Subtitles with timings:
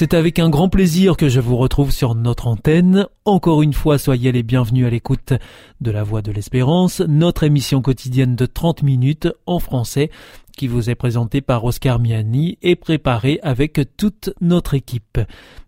[0.00, 3.08] C'est avec un grand plaisir que je vous retrouve sur notre antenne.
[3.24, 5.32] Encore une fois, soyez les bienvenus à l'écoute
[5.80, 10.12] de La Voix de l'Espérance, notre émission quotidienne de 30 minutes en français
[10.56, 15.18] qui vous est présentée par Oscar Miani et préparée avec toute notre équipe.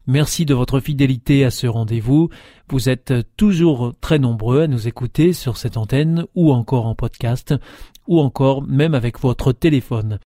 [0.07, 2.29] Merci de votre fidélité à ce rendez-vous.
[2.69, 7.53] Vous êtes toujours très nombreux à nous écouter sur cette antenne ou encore en podcast
[8.07, 10.21] ou encore même avec votre téléphone.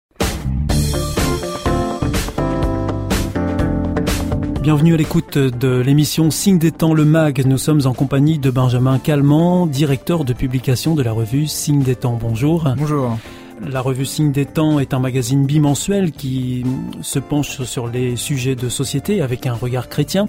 [4.64, 7.44] Bienvenue à l'écoute de l'émission Signe des temps le mag.
[7.44, 11.96] Nous sommes en compagnie de Benjamin Calment, directeur de publication de la revue Signe des
[11.96, 12.18] temps.
[12.18, 12.72] Bonjour.
[12.78, 13.18] Bonjour.
[13.60, 16.64] La revue Signe des temps est un magazine bimensuel qui
[17.02, 20.28] se penche sur les sujets de société avec un regard chrétien.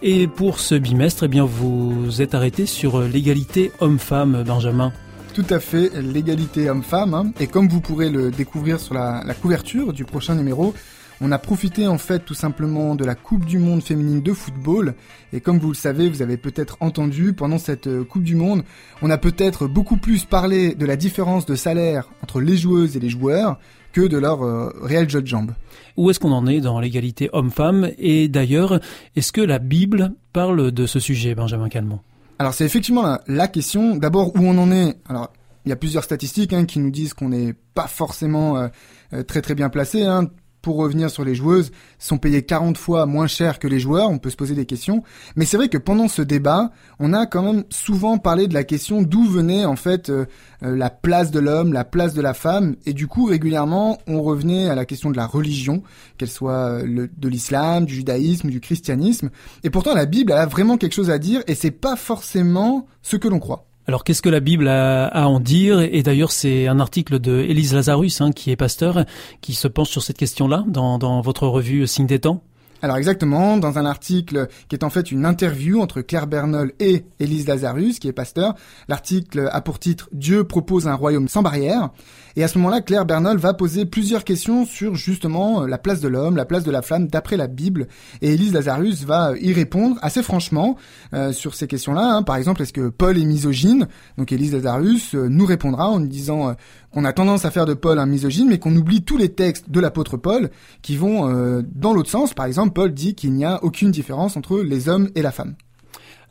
[0.00, 4.90] Et pour ce bimestre, eh bien, vous êtes arrêté sur l'égalité homme-femme, Benjamin.
[5.34, 7.12] Tout à fait, l'égalité homme-femme.
[7.12, 7.30] Hein.
[7.40, 10.72] Et comme vous pourrez le découvrir sur la, la couverture du prochain numéro,
[11.20, 14.94] on a profité en fait tout simplement de la Coupe du Monde féminine de football
[15.32, 18.64] et comme vous le savez, vous avez peut-être entendu pendant cette euh, Coupe du Monde,
[19.02, 23.00] on a peut-être beaucoup plus parlé de la différence de salaire entre les joueuses et
[23.00, 23.58] les joueurs
[23.92, 25.52] que de leur euh, réel jeu de jambes.
[25.96, 27.90] Où est-ce qu'on en est dans l'égalité homme-femme?
[27.98, 28.80] Et d'ailleurs,
[29.14, 32.00] est-ce que la Bible parle de ce sujet, Benjamin Calmont
[32.38, 33.96] Alors c'est effectivement la, question.
[33.96, 34.96] D'abord où on en est?
[35.08, 35.32] Alors
[35.64, 39.40] il y a plusieurs statistiques hein, qui nous disent qu'on n'est pas forcément euh, très
[39.40, 40.02] très bien placé.
[40.02, 40.28] Hein
[40.66, 44.18] pour revenir sur les joueuses, sont payées 40 fois moins cher que les joueurs, on
[44.18, 45.04] peut se poser des questions.
[45.36, 48.64] Mais c'est vrai que pendant ce débat, on a quand même souvent parlé de la
[48.64, 50.26] question d'où venait en fait euh,
[50.64, 54.22] euh, la place de l'homme, la place de la femme, et du coup régulièrement on
[54.22, 55.84] revenait à la question de la religion,
[56.18, 59.30] qu'elle soit euh, de l'islam, du judaïsme, du christianisme.
[59.62, 63.16] Et pourtant la Bible a vraiment quelque chose à dire, et c'est pas forcément ce
[63.16, 63.65] que l'on croit.
[63.88, 65.80] Alors qu'est-ce que la Bible a, à en dire?
[65.80, 69.04] Et d'ailleurs c'est un article de Élise Lazarus, hein, qui est pasteur,
[69.40, 72.42] qui se penche sur cette question-là dans, dans votre revue Signe des temps.
[72.82, 77.04] Alors exactement, dans un article qui est en fait une interview entre Claire Bernol et
[77.20, 78.54] Élise Lazarus, qui est pasteur,
[78.88, 81.90] l'article a pour titre Dieu propose un royaume sans barrière.
[82.38, 86.02] Et à ce moment-là, Claire Bernol va poser plusieurs questions sur justement euh, la place
[86.02, 87.88] de l'homme, la place de la femme d'après la Bible.
[88.20, 90.76] Et Élise Lazarus va y répondre assez franchement
[91.14, 92.16] euh, sur ces questions-là.
[92.16, 92.22] Hein.
[92.22, 93.88] Par exemple, est-ce que Paul est misogyne?
[94.18, 96.54] Donc Élise Lazarus euh, nous répondra en nous disant
[96.92, 99.70] qu'on a tendance à faire de Paul un misogyne, mais qu'on oublie tous les textes
[99.70, 100.50] de l'apôtre Paul
[100.82, 102.34] qui vont dans l'autre sens.
[102.34, 105.54] Par exemple, Paul dit qu'il n'y a aucune différence entre les hommes et la femme.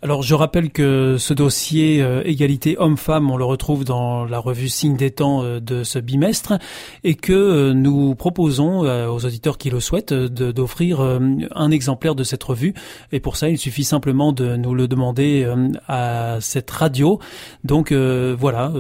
[0.02, 4.68] Alors je rappelle que ce dossier euh, égalité homme-femme, on le retrouve dans la revue
[4.68, 6.54] Signe des temps euh, de ce bimestre
[7.06, 12.44] et que euh, nous proposons aux auditeurs qui le souhaitent d'offrir un exemplaire de cette
[12.44, 12.74] revue
[13.12, 15.48] et pour ça il suffit simplement de nous le demander
[15.88, 17.20] à cette radio.
[17.64, 18.72] Donc voilà,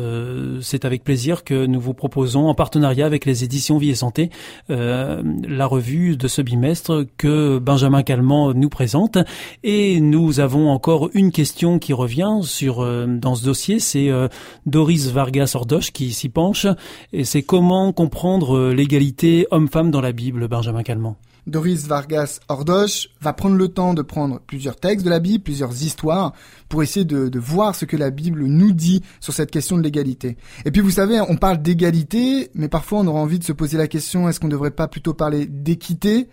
[0.61, 4.29] c'est avec plaisir que nous vous proposons en partenariat avec les éditions Vie et Santé
[4.69, 9.17] la revue de ce bimestre que Benjamin Calment nous présente
[9.63, 14.27] et nous avons encore une question qui revient sur euh, dans ce dossier, c'est euh,
[14.65, 16.67] Doris Vargas Ordoche qui s'y penche,
[17.13, 21.17] et c'est comment comprendre euh, l'égalité homme-femme dans la Bible, Benjamin Calment?
[21.47, 25.83] Doris Vargas Ordoche va prendre le temps de prendre plusieurs textes de la Bible, plusieurs
[25.83, 26.33] histoires,
[26.69, 29.83] pour essayer de, de, voir ce que la Bible nous dit sur cette question de
[29.83, 30.37] l'égalité.
[30.65, 33.77] Et puis vous savez, on parle d'égalité, mais parfois on aura envie de se poser
[33.77, 36.27] la question, est-ce qu'on ne devrait pas plutôt parler d'équité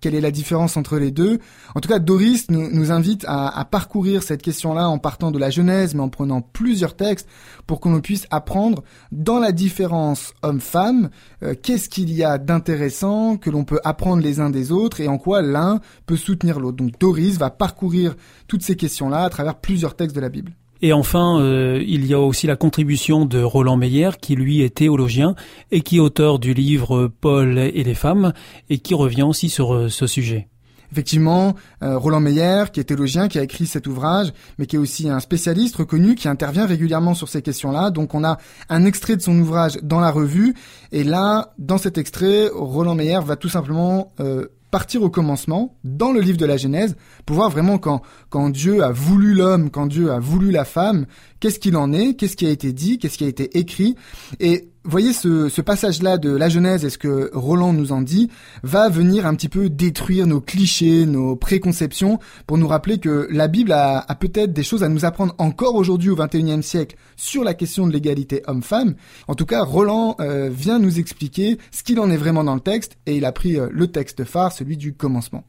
[0.00, 1.38] quelle est la différence entre les deux
[1.74, 5.50] En tout cas, Doris nous, invite à, à, parcourir cette question-là en partant de la
[5.50, 7.28] Genèse, mais en prenant plusieurs textes
[7.66, 11.10] pour qu'on puisse apprendre dans la différence homme-femme,
[11.42, 15.08] euh, qu'est-ce qu'il y a d'intéressant que l'on peut apprendre les uns des autres et
[15.08, 16.78] en quoi l'un peut soutenir l'autre.
[16.78, 18.16] Donc Doris va parcourir
[18.48, 20.52] toutes ces questions-là à travers plusieurs textes de la Bible.
[20.80, 24.76] Et enfin, euh, il y a aussi la contribution de Roland Meyer, qui lui est
[24.76, 25.34] théologien
[25.72, 28.32] et qui est auteur du livre Paul et les femmes,
[28.70, 30.48] et qui revient aussi sur euh, ce sujet.
[30.92, 34.78] Effectivement, euh, Roland Meyer, qui est théologien, qui a écrit cet ouvrage, mais qui est
[34.78, 37.90] aussi un spécialiste reconnu, qui intervient régulièrement sur ces questions-là.
[37.90, 38.38] Donc on a
[38.70, 40.54] un extrait de son ouvrage dans la revue,
[40.92, 44.12] et là, dans cet extrait, Roland Meyer va tout simplement
[44.70, 48.82] partir au commencement, dans le livre de la Genèse, pour voir vraiment quand, quand Dieu
[48.82, 51.06] a voulu l'homme, quand Dieu a voulu la femme,
[51.40, 53.96] qu'est-ce qu'il en est, qu'est-ce qui a été dit, qu'est-ce qui a été écrit.
[54.40, 58.30] Et voyez, ce, passage-là de la Genèse et ce que Roland nous en dit
[58.62, 63.48] va venir un petit peu détruire nos clichés, nos préconceptions, pour nous rappeler que la
[63.48, 67.44] Bible a, a peut-être des choses à nous apprendre encore aujourd'hui au XXIe siècle sur
[67.44, 68.94] la question de l'égalité homme-femme.
[69.26, 72.60] En tout cas, Roland euh, vient nous expliquer ce qu'il en est vraiment dans le
[72.60, 75.44] texte, et il a pris euh, le texte phare, celui du commencement.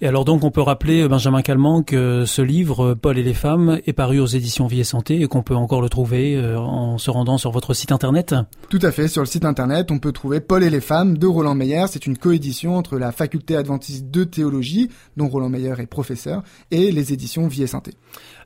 [0.00, 3.34] Et alors donc on peut rappeler euh, Benjamin Calment que ce livre Paul et les
[3.34, 6.98] femmes est paru aux éditions Vie et Santé et qu'on peut encore le trouver en
[6.98, 8.34] se rendant sur votre site internet.
[8.68, 11.26] Tout à fait, sur le site internet, on peut trouver Paul et les femmes de
[11.26, 11.84] Roland Meyer.
[11.88, 16.90] C'est une coédition entre la faculté adventiste de théologie, dont Roland Meyer est professeur, et
[16.92, 17.92] les éditions Vie et Santé.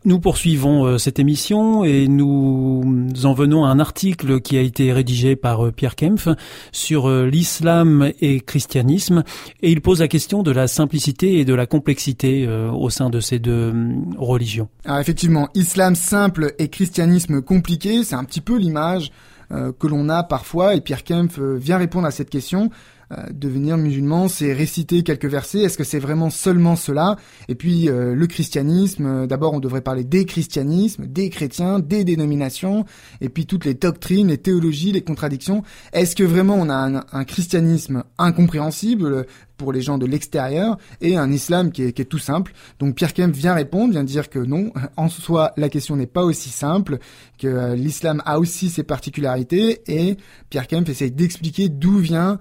[0.06, 4.94] Nous poursuivons euh, cette émission et nous en venons à un article qui a été
[4.94, 6.26] rédigé par euh, Pierre Kempf
[6.72, 9.24] sur euh, l'islam et christianisme
[9.60, 13.20] et il pose la question de la simplicité et de la complexité au sein de
[13.20, 13.72] ces deux
[14.16, 14.68] religions.
[14.84, 19.10] Alors effectivement, islam simple et christianisme compliqué, c'est un petit peu l'image
[19.50, 22.99] que l'on a parfois et Pierre Kempf vient répondre à cette question euh,
[23.32, 25.60] devenir musulman, c'est réciter quelques versets.
[25.60, 27.16] Est-ce que c'est vraiment seulement cela?
[27.48, 32.04] Et puis euh, le christianisme, euh, d'abord on devrait parler des christianismes, des chrétiens, des
[32.04, 32.84] dénominations,
[33.20, 35.62] et puis toutes les doctrines, les théologies, les contradictions.
[35.92, 39.26] Est-ce que vraiment on a un, un christianisme incompréhensible
[39.56, 42.52] pour les gens de l'extérieur et un islam qui est, qui est, tout simple?
[42.78, 46.22] Donc Pierre Kemp vient répondre, vient dire que non, en soi la question n'est pas
[46.22, 46.98] aussi simple,
[47.38, 50.16] que l'islam a aussi ses particularités et
[50.48, 52.36] Pierre Kemp essaye d'expliquer d'où vient euh,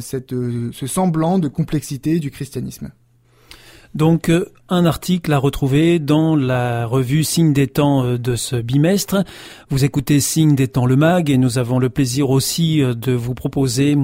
[0.00, 2.90] cette, euh, ce semblant de complexité du christianisme.
[3.96, 8.56] Donc euh, un article à retrouver dans la revue Signe des temps euh, de ce
[8.56, 9.24] bimestre.
[9.70, 13.12] Vous écoutez Signe des temps le mag et nous avons le plaisir aussi euh, de
[13.12, 13.96] vous proposer,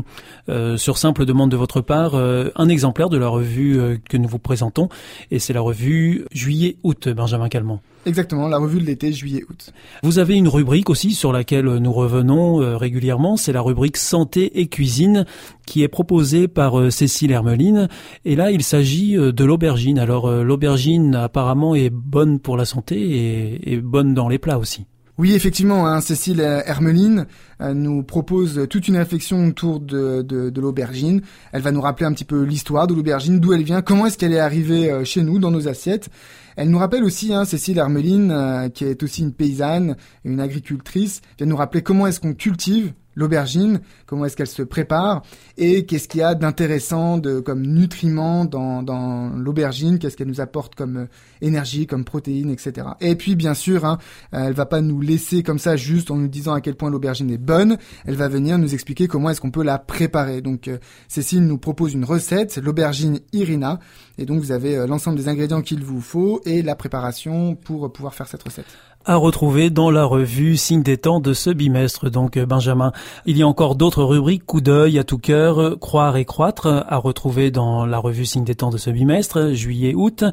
[0.77, 4.89] sur simple demande de votre part, un exemplaire de la revue que nous vous présentons.
[5.31, 7.81] Et c'est la revue Juillet-Août, Benjamin Calment.
[8.05, 9.73] Exactement, la revue de l'été, juillet-août.
[10.03, 14.67] Vous avez une rubrique aussi sur laquelle nous revenons régulièrement, c'est la rubrique Santé et
[14.67, 15.25] Cuisine
[15.67, 17.89] qui est proposée par Cécile Hermeline.
[18.25, 19.99] Et là, il s'agit de l'aubergine.
[19.99, 24.87] Alors l'aubergine apparemment est bonne pour la santé et, et bonne dans les plats aussi.
[25.19, 27.27] Oui, effectivement, hein, Cécile Hermeline
[27.61, 31.21] euh, nous propose toute une réflexion autour de, de, de l'aubergine.
[31.53, 34.17] Elle va nous rappeler un petit peu l'histoire de l'aubergine, d'où elle vient, comment est-ce
[34.17, 36.09] qu'elle est arrivée euh, chez nous, dans nos assiettes.
[36.57, 41.21] Elle nous rappelle aussi, hein, Cécile Hermeline, euh, qui est aussi une paysanne, une agricultrice,
[41.37, 45.23] vient nous rappeler comment est-ce qu'on cultive l'aubergine, comment est-ce qu'elle se prépare
[45.57, 50.41] et qu'est-ce qu'il y a d'intéressant de comme nutriments dans, dans l'aubergine, qu'est-ce qu'elle nous
[50.41, 51.07] apporte comme euh,
[51.41, 52.89] énergie, comme protéines, etc.
[53.01, 53.99] Et puis bien sûr, hein,
[54.35, 56.91] euh, elle va pas nous laisser comme ça juste en nous disant à quel point
[56.91, 57.77] l'aubergine est bonne,
[58.07, 60.41] elle va venir nous expliquer comment est-ce qu'on peut la préparer.
[60.41, 60.79] Donc euh,
[61.09, 63.79] Cécile nous propose une recette, l'aubergine Irina,
[64.19, 68.15] et donc vous avez l'ensemble des ingrédients qu'il vous faut et la préparation pour pouvoir
[68.15, 68.67] faire cette recette
[69.05, 72.11] à retrouver dans la revue Signe des temps de ce bimestre.
[72.11, 72.93] Donc euh, Benjamin,
[73.27, 76.97] il y a encore d'autres rubriques, coup d'œil à tout cœur, croire et croître, à
[76.97, 80.25] retrouver dans la revue Signe des temps de ce bimestre, juillet-août.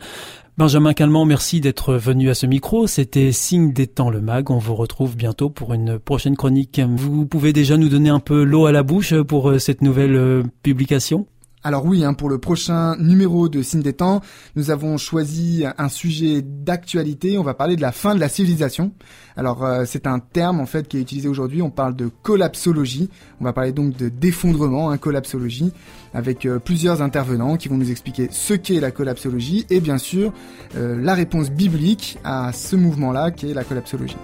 [0.59, 2.85] Benjamin Calment, merci d'être venu à ce micro.
[2.85, 4.51] C'était Signe des temps le mag.
[4.51, 6.81] On vous retrouve bientôt pour une prochaine chronique.
[6.97, 10.17] Vous pouvez déjà nous donner un peu l'eau à la bouche pour euh, cette nouvelle
[10.17, 11.27] euh, publication?
[11.61, 14.21] Alors oui, hein, pour le prochain numéro de Signe des temps,
[14.55, 17.37] nous avons choisi un sujet d'actualité.
[17.37, 18.93] On va parler de la fin de la civilisation.
[19.35, 21.61] Alors euh, c'est un terme en fait qui est utilisé aujourd'hui.
[21.61, 23.09] On parle de collapsologie.
[23.41, 25.73] On va parler donc de défondrement, hein, collapsologie,
[26.13, 30.31] avec euh, plusieurs intervenants qui vont nous expliquer ce qu'est la collapsologie et bien sûr
[30.77, 34.17] euh, la réponse biblique à ce mouvement-là qui est la collapsologie.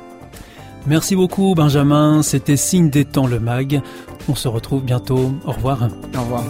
[0.87, 2.21] Merci beaucoup Benjamin.
[2.21, 3.81] C'était Signe des temps le mag.
[4.29, 5.33] On se retrouve bientôt.
[5.45, 5.89] Au revoir.
[6.15, 6.43] Au revoir.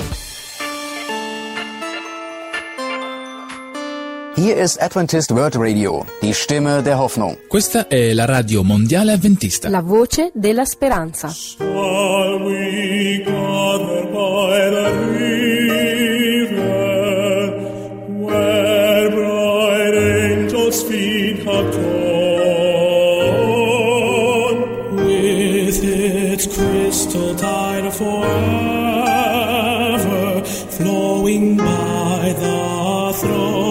[4.35, 7.37] Hier ist Adventist World Radio, die Stimme der Hoffnung.
[7.47, 9.69] Questa è la radio mondiale adventista.
[9.69, 11.29] La voce della speranza.
[11.29, 14.91] Shall we gather by the
[16.37, 16.65] river,
[18.19, 21.85] where bright angels' feet have trod,
[25.05, 28.35] with its crystal tide forever
[30.43, 33.64] flowing by the throne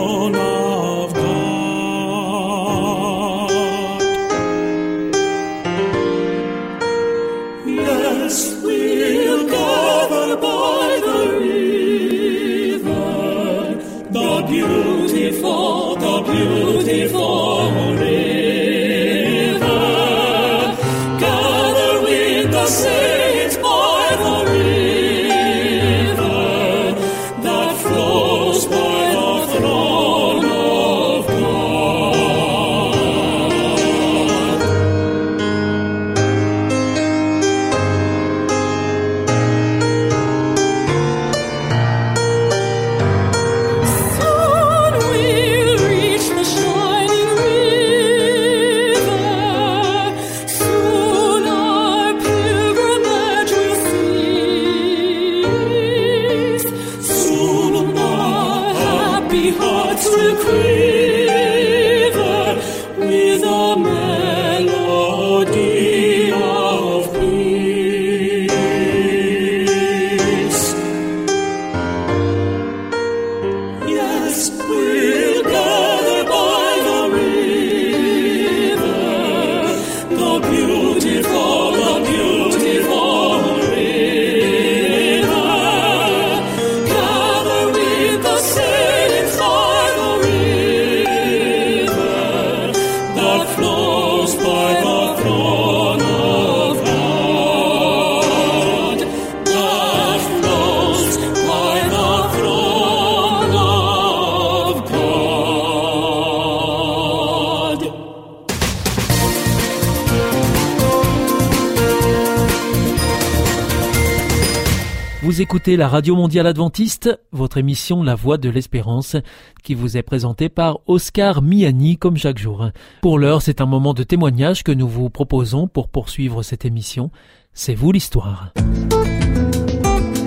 [115.34, 119.16] Vous écoutez la Radio Mondiale Adventiste, votre émission La Voix de l'Espérance,
[119.64, 122.70] qui vous est présentée par Oscar Miani comme chaque jour.
[123.02, 127.10] Pour l'heure, c'est un moment de témoignage que nous vous proposons pour poursuivre cette émission.
[127.52, 128.52] C'est vous l'histoire.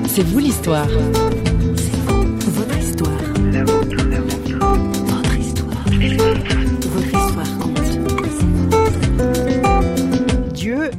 [0.10, 0.90] C'est vous l'histoire.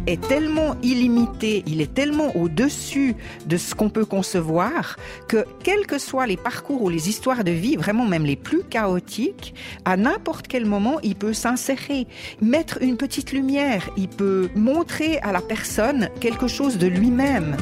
[0.08, 3.14] Est tellement illimité, il est tellement au-dessus
[3.46, 4.96] de ce qu'on peut concevoir
[5.28, 8.62] que quels que soient les parcours ou les histoires de vie, vraiment même les plus
[8.62, 12.06] chaotiques, à n'importe quel moment, il peut s'insérer,
[12.40, 17.56] mettre une petite lumière, il peut montrer à la personne quelque chose de lui-même.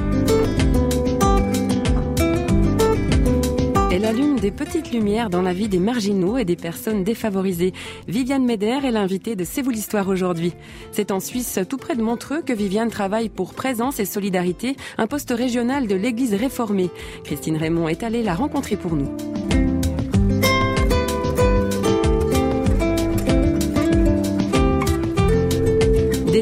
[3.96, 7.72] Elle allume des petites lumières dans la vie des marginaux et des personnes défavorisées.
[8.06, 10.52] Viviane Meder est l'invitée de C'est vous l'histoire aujourd'hui.
[10.92, 15.06] C'est en Suisse, tout près de Montreux, que Viviane travaille pour Présence et Solidarité, un
[15.06, 16.90] poste régional de l'Église réformée.
[17.24, 19.08] Christine Raymond est allée la rencontrer pour nous.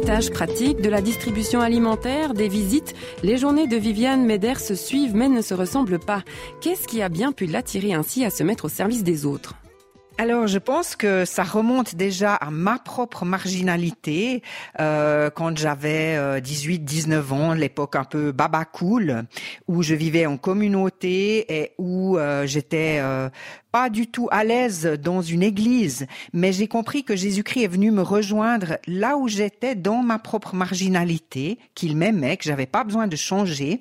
[0.04, 5.30] Pratiques, de la distribution alimentaire, des visites, les journées de Viviane Meder se suivent mais
[5.30, 6.23] ne se ressemblent pas.
[6.61, 9.54] Qu'est-ce qui a bien pu l'attirer ainsi à se mettre au service des autres?
[10.16, 14.42] Alors, je pense que ça remonte déjà à ma propre marginalité
[14.78, 19.25] euh, quand j'avais 18-19 ans, l'époque un peu baba cool,
[19.66, 23.28] où je vivais en communauté et où euh, j'étais euh,
[23.75, 27.90] pas du tout à l'aise dans une église, mais j'ai compris que Jésus-Christ est venu
[27.90, 33.09] me rejoindre là où j'étais dans ma propre marginalité, qu'il m'aimait, que j'avais pas besoin
[33.09, 33.81] de changer.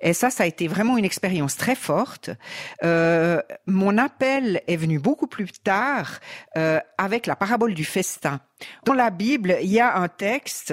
[0.00, 2.30] Et ça, ça a été vraiment une expérience très forte.
[2.82, 6.18] Euh, mon appel est venu beaucoup plus tard
[6.56, 8.40] euh, avec la parabole du festin.
[8.86, 10.72] Dans la Bible, il y a un texte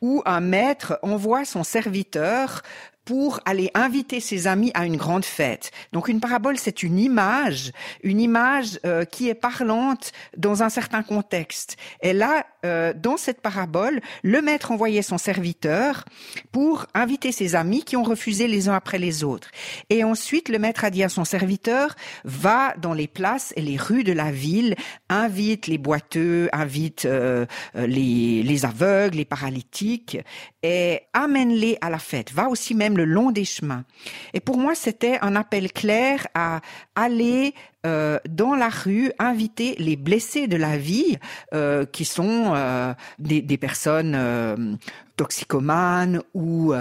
[0.00, 2.62] où un maître envoie son serviteur
[3.04, 5.70] pour aller inviter ses amis à une grande fête.
[5.92, 11.02] Donc une parabole, c'est une image, une image euh, qui est parlante dans un certain
[11.02, 11.76] contexte.
[12.02, 16.04] Et là, euh, dans cette parabole, le maître envoyait son serviteur
[16.50, 19.50] pour inviter ses amis qui ont refusé les uns après les autres.
[19.90, 21.94] Et ensuite, le maître a dit à son serviteur,
[22.24, 24.76] va dans les places et les rues de la ville,
[25.08, 27.44] invite les boiteux, invite euh,
[27.74, 30.18] les, les aveugles, les paralytiques,
[30.62, 32.32] et amène-les à la fête.
[32.32, 33.84] Va aussi même le long des chemins.
[34.32, 36.60] Et pour moi, c'était un appel clair à
[36.94, 37.54] aller
[37.86, 41.18] euh, dans la rue inviter les blessés de la vie,
[41.52, 44.78] euh, qui sont euh, des, personnes
[45.16, 46.72] toxicomanes ou,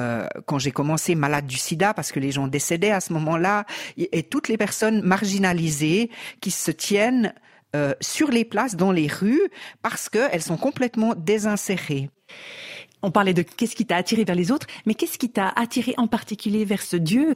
[0.45, 3.65] quand j'ai commencé, malades du sida, parce que les gens décédaient à ce moment-là,
[3.97, 6.09] et toutes les personnes marginalisées
[6.41, 7.33] qui se tiennent
[8.01, 9.49] sur les places, dans les rues,
[9.81, 12.09] parce qu'elles sont complètement désinsérées.
[13.03, 15.93] On parlait de qu'est-ce qui t'a attiré vers les autres, mais qu'est-ce qui t'a attiré
[15.97, 17.35] en particulier vers ce Dieu?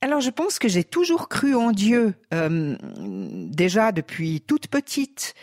[0.00, 2.76] Alors je pense que j'ai toujours cru en Dieu, euh,
[3.50, 5.34] déjà depuis toute petite.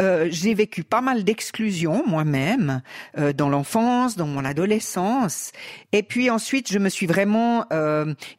[0.00, 2.82] Euh, j'ai vécu pas mal d'exclusion moi-même
[3.18, 5.50] euh, dans l'enfance, dans mon adolescence,
[5.92, 7.66] et puis ensuite je me suis vraiment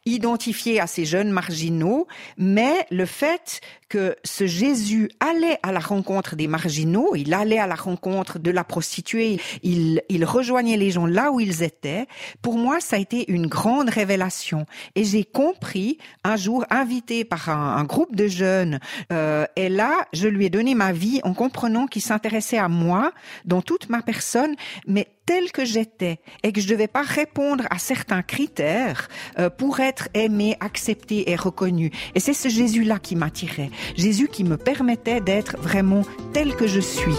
[0.06, 2.06] identifiée à ces jeunes marginaux.
[2.38, 3.60] Mais le fait
[3.92, 8.50] que ce Jésus allait à la rencontre des marginaux, il allait à la rencontre de
[8.50, 12.06] la prostituée, il, il rejoignait les gens là où ils étaient.
[12.40, 17.50] Pour moi, ça a été une grande révélation, et j'ai compris un jour, invité par
[17.50, 18.80] un, un groupe de jeunes,
[19.12, 23.12] euh, et là, je lui ai donné ma vie en comprenant qu'il s'intéressait à moi
[23.44, 24.54] dans toute ma personne,
[24.86, 29.80] mais telle que j'étais et que je devais pas répondre à certains critères euh, pour
[29.80, 31.90] être aimé, accepté et reconnu.
[32.14, 33.70] Et c'est ce Jésus-là qui m'attirait.
[33.96, 36.02] Jésus qui me permettait d'être vraiment
[36.32, 37.14] tel que je suis.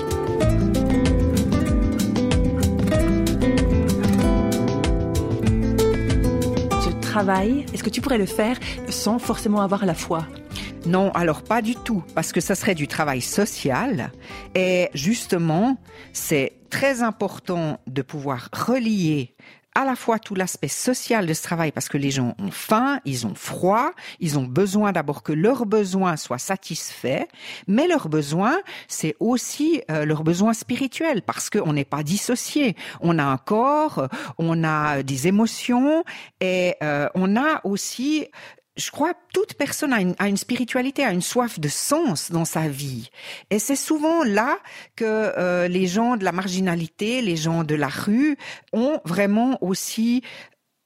[6.82, 8.58] Ce travail, est-ce que tu pourrais le faire
[8.90, 10.28] sans forcément avoir la foi?
[10.86, 14.12] Non, alors pas du tout, parce que ça serait du travail social.
[14.54, 15.78] Et justement,
[16.12, 19.34] c'est très important de pouvoir relier
[19.76, 23.00] à la fois tout l'aspect social de ce travail parce que les gens ont faim,
[23.06, 27.26] ils ont froid, ils ont besoin d'abord que leurs besoins soient satisfaits,
[27.68, 32.76] mais leurs besoins, c'est aussi euh, leurs besoins spirituels parce qu'on n'est pas dissocié.
[33.02, 36.04] On a un corps, on a des émotions
[36.40, 38.28] et euh, on a aussi
[38.76, 43.10] je crois toute personne a une, spiritualité, a une soif de sens dans sa vie.
[43.50, 44.58] Et c'est souvent là
[44.96, 48.38] que euh, les gens de la marginalité, les gens de la rue
[48.72, 50.24] ont vraiment aussi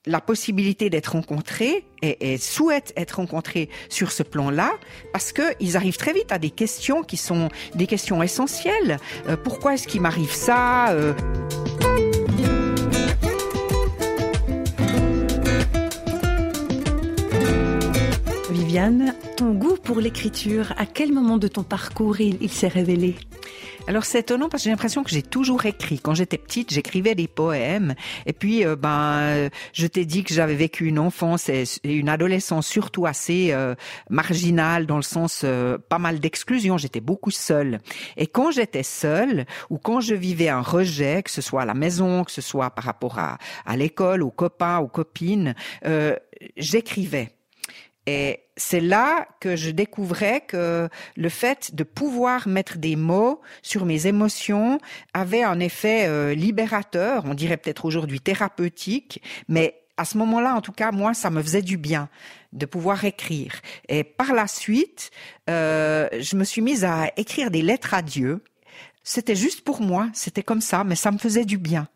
[0.06, 4.72] la possibilité d'être rencontrés et, et, souhaitent être rencontrés sur ce plan-là
[5.12, 9.00] parce qu'ils arrivent très vite à des questions qui sont des questions essentielles.
[9.27, 11.13] Euh, pourquoi est-ce qu'il m'arrive ça euh...
[19.38, 23.15] Ton goût pour l'écriture, à quel moment de ton parcours il, s'est révélé?
[23.88, 26.00] Alors c'est étonnant parce que j'ai l'impression que j'ai toujours écrit.
[26.00, 27.96] Quand j'étais petite, j'écrivais des poèmes.
[28.27, 32.67] Et puis, euh, ben, je t'ai dit que j'avais vécu une enfance et, une adolescence
[32.67, 33.74] surtout assez euh,
[34.12, 36.77] marginale dans le sens euh, pas mal d'exclusion.
[36.77, 37.79] J'étais beaucoup seule.
[38.15, 41.74] Et quand j'étais seule ou quand je vivais un rejet, que ce soit à la
[41.74, 45.55] maison, que ce soit par rapport à, à l'école, aux copains, aux copines,
[46.57, 47.37] j'écrivais.
[48.08, 50.88] Et c'est là que je découvrais que
[51.18, 54.80] le fait de pouvoir mettre des mots sur mes émotions
[55.14, 60.62] avait un effet euh, libérateur, on dirait peut-être aujourd'hui thérapeutique, mais à ce moment-là, en
[60.62, 62.08] tout cas, moi, ça me faisait du bien
[62.54, 63.56] de pouvoir écrire.
[63.90, 65.12] Et par la suite,
[65.50, 68.42] euh, je me suis mise à écrire des lettres à Dieu.
[69.04, 71.89] C'était juste pour moi, c'était comme ça, mais ça me faisait du bien.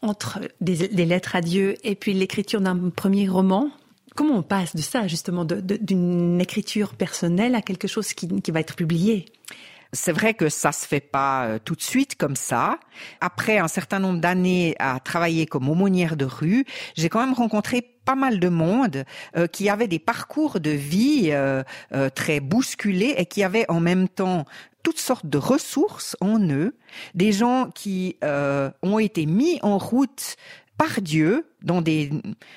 [0.00, 3.70] Entre des, des lettres à Dieu et puis l'écriture d'un premier roman,
[4.14, 8.76] Comment on passe de ça, justement, d'une écriture personnelle à quelque chose qui, va être
[8.76, 9.26] publié?
[9.94, 12.78] C'est vrai que ça se fait pas euh, tout de suite comme ça.
[13.20, 16.64] Après un certain nombre d'années à travailler comme aumônière de rue,
[16.96, 19.04] j'ai quand même rencontré pas mal de monde
[19.36, 21.62] euh, qui avait des parcours de vie euh,
[22.14, 24.46] très bousculés et qui avaient en même temps
[24.82, 26.74] toutes sortes de ressources en eux,
[27.14, 28.16] des gens qui
[28.82, 30.36] ont été mis en route
[30.82, 32.10] par Dieu dans des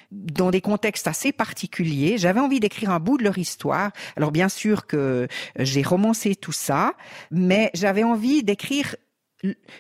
[0.10, 2.18] dans des contextes assez particuliers.
[2.18, 3.92] J'avais envie d'écrire un bout de leur histoire.
[4.18, 5.28] Alors bien sûr que
[5.60, 6.94] j'ai romancé tout ça,
[7.30, 8.96] mais j'avais envie d'écrire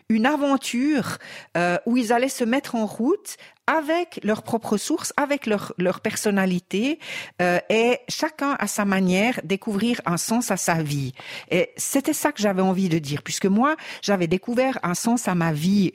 [0.10, 1.18] une aventure
[1.58, 6.02] euh, où ils allaient se mettre en route avec leurs propres sources, avec leur, leur
[6.02, 7.00] personnalité,
[7.42, 11.14] euh, et chacun à sa manière découvrir un sens à sa vie.
[11.50, 15.34] Et c'était ça que j'avais envie de dire, puisque moi, j'avais découvert un sens à
[15.34, 15.94] ma vie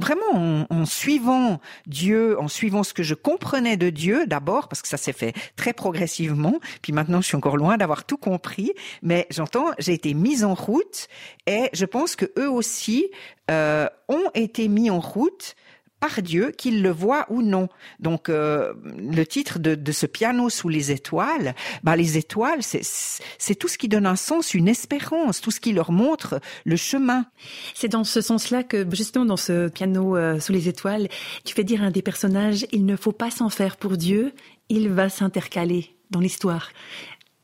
[0.00, 4.82] vraiment en, en, suivant Dieu, en suivant ce que je comprenais de Dieu d'abord, parce
[4.82, 8.72] que ça s'est fait très progressivement, puis maintenant je suis encore loin d'avoir tout compris,
[9.02, 11.08] mais j'entends, j'ai été mise en route
[11.46, 13.10] et je pense que eux aussi
[13.50, 15.54] euh, ont été mis en route
[16.00, 17.68] par Dieu, qu'il le voit ou non.
[18.00, 23.68] Donc euh, le titre de, ce piano sous les étoiles, bah les étoiles, c'est tout
[23.68, 27.26] ce qui donne un sens, une espérance, tout ce qui leur montre le chemin.
[27.74, 31.08] C'est dans ce sens-là que justement dans ce piano euh, sous les étoiles,
[31.44, 34.32] tu fais dire à un des personnages, il ne faut pas s'en faire pour Dieu,
[34.68, 36.70] il va s'intercaler dans l'histoire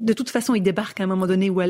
[0.00, 1.66] de toute façon, il débarque à un moment donné ou à,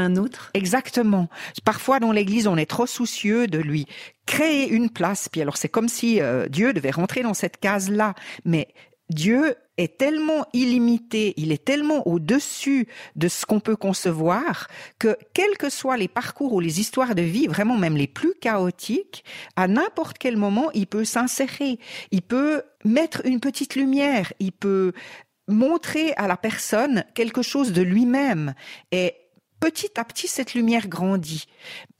[0.00, 0.50] un autre.
[0.54, 1.28] Exactement.
[1.64, 3.86] Parfois, dans l'Église, on est trop soucieux de lui
[4.26, 5.28] créer une place.
[5.28, 8.14] Puis alors, c'est comme si euh, Dieu devait rentrer dans cette case-là.
[8.44, 8.68] Mais
[9.10, 15.56] Dieu est tellement illimité, il est tellement au-dessus de ce qu'on peut concevoir que quels
[15.58, 19.24] que soient les parcours ou les histoires de vie, vraiment même les plus chaotiques,
[19.56, 21.78] à n'importe quel moment, il peut s'insérer,
[22.12, 24.92] il peut mettre une petite lumière, il peut
[25.48, 28.54] montrer à la personne quelque chose de lui-même
[28.92, 29.14] et
[29.64, 31.46] petit à petit cette lumière grandit.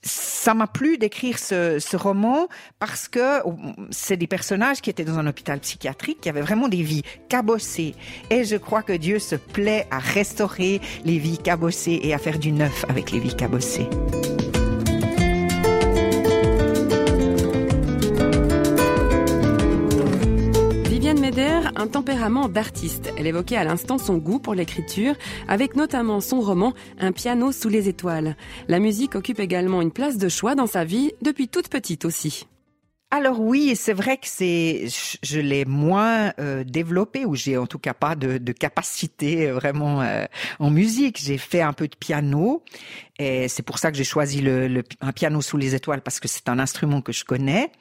[0.03, 3.41] Ça m'a plu d'écrire ce, roman parce que
[3.89, 7.95] c'est des personnages qui étaient dans un hôpital psychiatrique, qui avaient vraiment des vies cabossées.
[8.29, 12.37] Et je crois que Dieu se plaît à restaurer les vies cabossées et à faire
[12.37, 13.89] du neuf avec les vies cabossées.
[21.75, 23.11] Un tempérament d'artiste.
[23.17, 25.15] Elle évoquait à l'instant son goût pour l'écriture,
[25.47, 28.35] avec notamment son roman Un piano sous les étoiles.
[28.67, 32.47] La musique occupe également une place de choix dans sa vie, depuis toute petite aussi.
[33.15, 34.87] Alors oui, c'est vrai que c'est,
[35.23, 39.53] je l'ai moins euh, développé ou j'ai en tout cas pas de, de capacité euh,
[39.53, 40.25] vraiment euh,
[40.59, 41.17] en musique.
[41.23, 42.61] J'ai fait un peu de piano
[43.17, 46.19] et c'est pour ça que j'ai choisi le, le, un piano sous les étoiles parce
[46.19, 47.71] que c'est un instrument que je connais.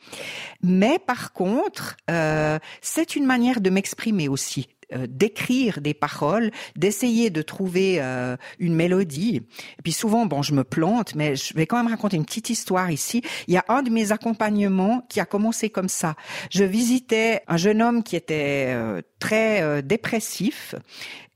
[0.62, 4.68] Mais par contre, euh, c'est une manière de m'exprimer aussi.
[4.92, 9.42] Euh, d'écrire des paroles, d'essayer de trouver euh, une mélodie.
[9.78, 12.50] Et puis souvent, bon, je me plante, mais je vais quand même raconter une petite
[12.50, 13.22] histoire ici.
[13.48, 16.16] Il y a un de mes accompagnements qui a commencé comme ça.
[16.50, 20.74] Je visitais un jeune homme qui était euh, très dépressif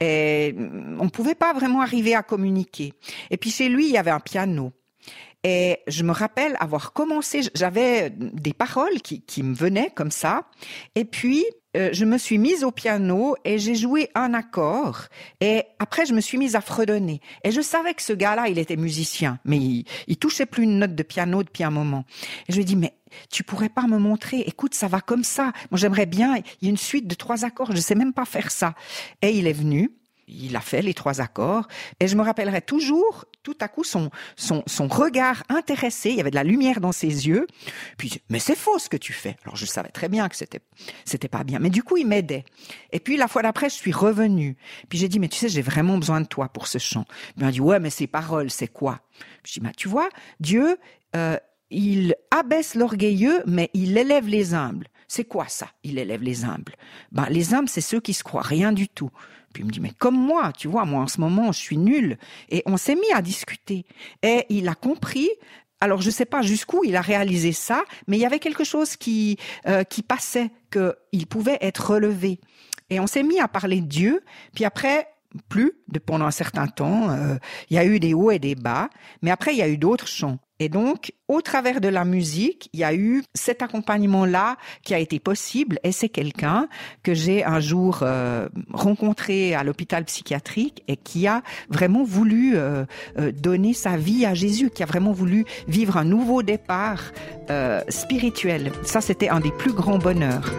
[0.00, 0.54] et
[0.98, 2.92] on pouvait pas vraiment arriver à communiquer.
[3.30, 4.72] Et puis chez lui, il y avait un piano.
[5.44, 10.48] Et je me rappelle avoir commencé, j'avais des paroles qui, qui me venaient comme ça.
[10.94, 11.44] Et puis,
[11.76, 15.02] euh, je me suis mise au piano et j'ai joué un accord.
[15.40, 17.20] Et après je me suis mise à fredonner.
[17.44, 20.78] Et je savais que ce gars-là il était musicien mais il, il touchait plus une
[20.78, 22.04] note de piano depuis un moment.
[22.48, 22.94] Et je lui ai dit mais
[23.30, 24.40] tu pourrais pas me montrer?
[24.40, 25.52] Écoute ça va comme ça.
[25.70, 28.24] Moi j'aimerais bien il y a une suite de trois accords je sais même pas
[28.24, 28.74] faire ça.
[29.20, 29.92] Et il est venu.
[30.26, 31.68] Il a fait les trois accords.
[32.00, 36.20] Et je me rappellerai toujours tout à coup son, son, son regard intéressé, il y
[36.20, 37.46] avait de la lumière dans ses yeux.
[37.96, 39.36] Puis, mais c'est faux ce que tu fais.
[39.44, 40.60] Alors je savais très bien que c'était,
[41.06, 41.58] c'était pas bien.
[41.58, 42.44] Mais du coup, il m'aidait.
[42.92, 44.58] Et puis la fois d'après, je suis revenue.
[44.90, 47.06] Puis j'ai dit, mais tu sais, j'ai vraiment besoin de toi pour ce chant.
[47.38, 49.00] il m'a dit, ouais, mais ces paroles, c'est quoi?
[49.44, 50.76] Je dis, bah, tu vois, Dieu,
[51.16, 51.38] euh,
[51.70, 54.88] il abaisse l'orgueilleux, mais il élève les humbles.
[55.08, 56.74] C'est quoi ça Il élève les humbles?
[57.12, 59.10] Ben, les humbles, c'est ceux qui se croient rien du tout.
[59.52, 61.78] Puis il me dit, mais comme moi, tu vois, moi en ce moment, je suis
[61.78, 62.18] nul.
[62.50, 63.86] Et on s'est mis à discuter.
[64.22, 65.28] Et il a compris
[65.80, 68.96] alors je sais pas jusqu'où il a réalisé ça, mais il y avait quelque chose
[68.96, 72.40] qui euh, qui passait, qu'il pouvait être relevé.
[72.90, 74.24] Et on s'est mis à parler de Dieu.
[74.54, 75.08] Puis après,
[75.48, 77.36] plus de pendant un certain temps, euh,
[77.70, 78.88] il y a eu des hauts et des bas.
[79.22, 80.38] Mais après, il y a eu d'autres chants.
[80.60, 84.98] Et donc, au travers de la musique, il y a eu cet accompagnement-là qui a
[84.98, 85.78] été possible.
[85.84, 86.68] Et c'est quelqu'un
[87.02, 92.84] que j'ai un jour euh, rencontré à l'hôpital psychiatrique et qui a vraiment voulu euh,
[93.18, 97.12] euh, donner sa vie à Jésus, qui a vraiment voulu vivre un nouveau départ
[97.88, 98.72] spirituel.
[98.82, 100.52] Ça, c'était un des plus grands bonheurs.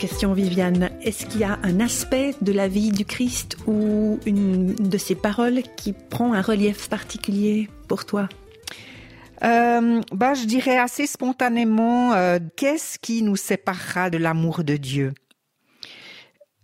[0.00, 0.88] Question, Viviane.
[1.02, 5.14] Est-ce qu'il y a un aspect de la vie du Christ ou une de ses
[5.14, 8.26] paroles qui prend un relief particulier pour toi?
[9.44, 15.12] Euh, bah, je dirais assez spontanément, euh, qu'est-ce qui nous séparera de l'amour de Dieu?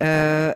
[0.02, 0.54] Euh,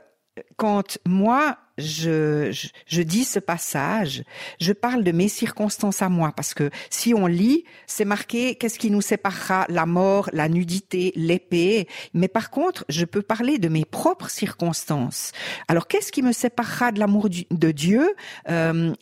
[0.57, 2.51] Quand moi, je,
[2.87, 4.23] je, dis ce passage,
[4.61, 8.79] je parle de mes circonstances à moi, parce que si on lit, c'est marqué qu'est-ce
[8.79, 11.89] qui nous séparera, la mort, la nudité, l'épée.
[12.15, 15.33] Mais par contre, je peux parler de mes propres circonstances.
[15.69, 18.15] Alors, qu'est-ce qui me séparera de l'amour de Dieu?
[18.49, 18.95] Euh,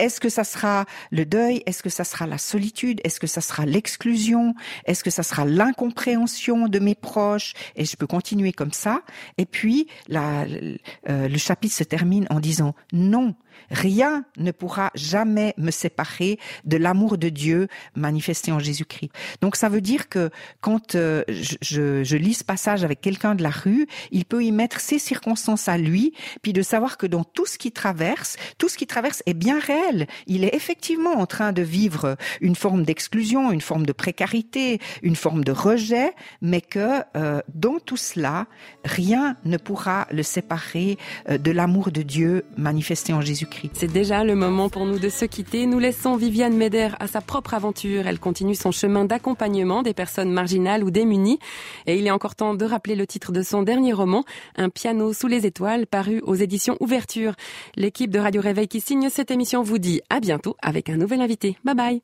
[0.00, 1.62] est-ce que ça sera le deuil?
[1.66, 3.00] Est-ce que ça sera la solitude?
[3.04, 4.54] Est-ce que ça sera l'exclusion?
[4.86, 7.52] Est-ce que ça sera l'incompréhension de mes proches?
[7.76, 9.02] Et je peux continuer comme ça.
[9.38, 13.34] Et puis, euh, le chapitre se termine en disant non.
[13.70, 19.10] Rien ne pourra jamais me séparer de l'amour de Dieu manifesté en Jésus-Christ.
[19.42, 23.42] Donc ça veut dire que quand euh, je, je, lis ce passage avec quelqu'un de
[23.42, 27.24] la rue, il peut y mettre ses circonstances à lui, puis de savoir que dans
[27.24, 29.89] tout ce qu'il traverse, tout ce qu'il traverse est bien réel.
[30.26, 35.16] Il est effectivement en train de vivre une forme d'exclusion, une forme de précarité, une
[35.16, 38.46] forme de rejet, mais que euh, dans tout cela,
[38.84, 40.98] rien ne pourra le séparer
[41.28, 43.72] euh, de l'amour de Dieu manifesté en Jésus-Christ.
[43.74, 45.66] C'est déjà le moment pour nous de se quitter.
[45.66, 48.06] Nous laissons Viviane Meder à sa propre aventure.
[48.06, 51.38] Elle continue son chemin d'accompagnement des personnes marginales ou démunies.
[51.86, 54.24] Et il est encore temps de rappeler le titre de son dernier roman,
[54.56, 57.34] Un piano sous les étoiles, paru aux éditions Ouverture.
[57.76, 61.20] L'équipe de Radio Réveil qui signe cette émission vous dit à bientôt avec un nouvel
[61.20, 61.56] invité.
[61.64, 62.02] Bye bye.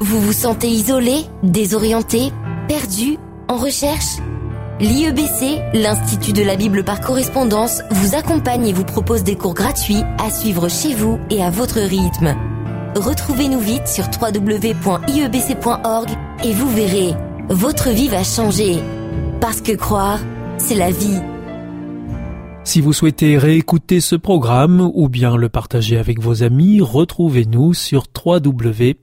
[0.00, 2.30] Vous vous sentez isolé, désorienté,
[2.68, 3.16] perdu,
[3.48, 4.18] en recherche?
[4.80, 10.02] L'IEBC, l'Institut de la Bible par correspondance, vous accompagne et vous propose des cours gratuits
[10.18, 12.36] à suivre chez vous et à votre rythme.
[12.94, 16.10] Retrouvez-nous vite sur www.iebc.org
[16.44, 17.14] et vous verrez,
[17.48, 18.78] votre vie va changer.
[19.40, 20.20] Parce que croire,
[20.58, 21.18] c'est la vie.
[22.62, 28.04] Si vous souhaitez réécouter ce programme ou bien le partager avec vos amis, retrouvez-nous sur
[28.24, 28.94] www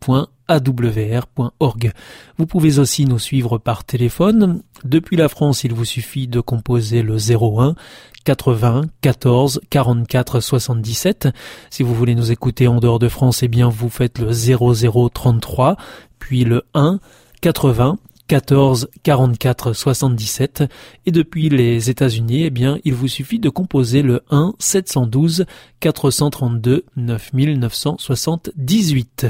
[0.51, 1.91] awr.org.
[2.37, 4.61] Vous pouvez aussi nous suivre par téléphone.
[4.83, 7.75] Depuis la France, il vous suffit de composer le 01
[8.23, 11.29] 80 14 44 77.
[11.69, 15.09] Si vous voulez nous écouter en dehors de France, eh bien vous faites le 00
[15.09, 15.77] 33
[16.19, 16.99] puis le 1
[17.41, 17.97] 80
[18.31, 20.63] 14 44 77
[21.05, 25.45] et depuis les États-Unis, eh bien, il vous suffit de composer le 1 712
[25.81, 29.27] 432 9978.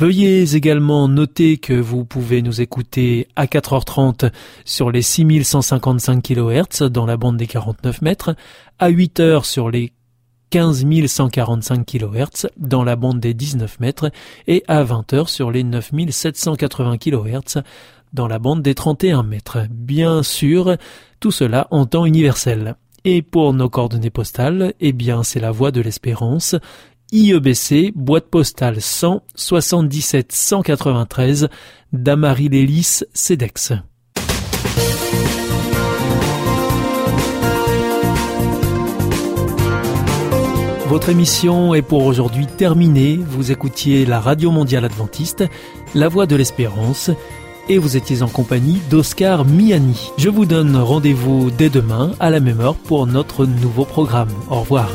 [0.00, 4.32] Veuillez également noter que vous pouvez nous écouter à 4h30
[4.64, 8.34] sur les 6155 kHz dans la bande des 49 mètres,
[8.78, 9.92] à 8h sur les
[10.48, 14.10] 15 145 kHz dans la bande des 19 mètres
[14.46, 17.62] et à 20h sur les 9780 kHz
[18.14, 19.66] dans la bande des 31 mètres.
[19.68, 20.78] Bien sûr,
[21.20, 22.74] tout cela en temps universel.
[23.04, 26.54] Et pour nos coordonnées postales, eh bien, c'est la voie de l'espérance.
[27.12, 31.48] IEBC, boîte postale 100 77 193,
[31.92, 33.72] Damary Lélis, CEDEX.
[40.86, 43.16] Votre émission est pour aujourd'hui terminée.
[43.16, 45.44] Vous écoutiez la Radio Mondiale Adventiste,
[45.96, 47.10] La Voix de l'Espérance,
[47.68, 50.12] et vous étiez en compagnie d'Oscar Miani.
[50.16, 54.30] Je vous donne rendez-vous dès demain à la même heure pour notre nouveau programme.
[54.48, 54.90] Au revoir.